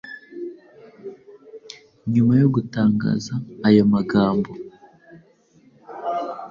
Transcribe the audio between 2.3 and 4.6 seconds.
yo gutangaza ayo magambo,